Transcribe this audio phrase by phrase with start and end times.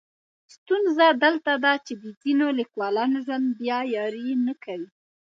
[0.55, 4.89] ستونزه دلته ده چې د ځینو لیکولانو ژوند بیا یاري نه کوي.